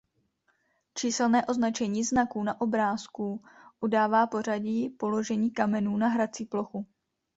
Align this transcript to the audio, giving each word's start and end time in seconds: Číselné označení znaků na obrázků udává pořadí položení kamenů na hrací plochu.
Číselné 0.93 1.45
označení 1.45 2.03
znaků 2.03 2.43
na 2.43 2.61
obrázků 2.61 3.43
udává 3.79 4.27
pořadí 4.27 4.89
položení 4.89 5.51
kamenů 5.51 5.97
na 5.97 6.07
hrací 6.07 6.45
plochu. 6.45 6.87